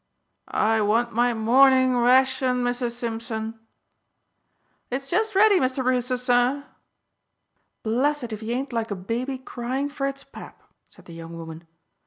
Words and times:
"I 0.47 0.81
want 0.81 1.13
my 1.13 1.31
morning 1.35 1.95
ration, 1.95 2.63
Missus 2.63 2.97
Simpson." 2.97 3.59
"It's 4.89 5.11
just 5.11 5.35
ready, 5.35 5.59
Mr. 5.59 5.83
Brewster, 5.83 6.17
sir." 6.17 6.65
"Blessed 7.83 8.33
if 8.33 8.39
he 8.39 8.51
ain't 8.53 8.73
like 8.73 8.89
a 8.89 8.95
baby 8.95 9.37
cryin' 9.37 9.89
for 9.89 10.07
its 10.07 10.23
pap," 10.23 10.63
said 10.87 11.05
the 11.05 11.13
young 11.13 11.37
woman. 11.37 11.67